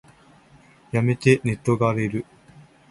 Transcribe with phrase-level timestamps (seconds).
[0.91, 2.25] やめて、ネットが荒れる。